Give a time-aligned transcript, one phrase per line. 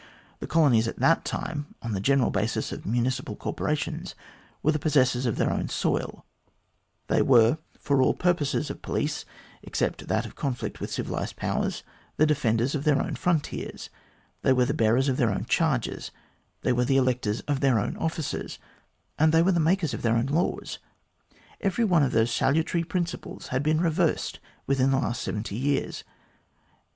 [0.39, 4.15] The colonies at that time, on the general basis of municipal corporations,
[4.63, 6.25] were the possessors of their own soil;
[7.05, 9.25] they were for all purposes of police,
[9.61, 11.83] except that of conflict with civilised powers,
[12.17, 13.91] the defenders of their own frontiers;
[14.41, 16.09] they were the bearers of their own charges;
[16.61, 18.57] they were the electors of their own officers;
[19.19, 20.79] and they were the makers of their own laws.
[21.59, 26.03] Every one of those salutary principles had been reversed within the last seventy years.